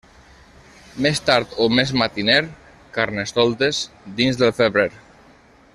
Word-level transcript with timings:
Més 1.05 1.21
tard 1.27 1.53
o 1.65 1.67
més 1.81 1.93
matiner, 2.03 2.39
Carnestoltes, 2.97 3.83
dins 4.23 4.41
del 4.43 4.55
febrer. 4.63 4.89